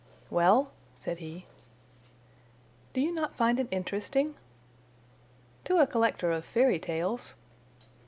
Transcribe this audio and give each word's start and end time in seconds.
"Well?" 0.31 0.71
said 0.95 1.19
he. 1.19 1.45
"Do 2.91 3.01
you 3.01 3.11
not 3.13 3.35
find 3.35 3.59
it 3.59 3.67
interesting?" 3.69 4.33
"To 5.65 5.77
a 5.77 5.85
collector 5.85 6.31
of 6.31 6.43
fairy 6.43 6.79
tales." 6.79 7.35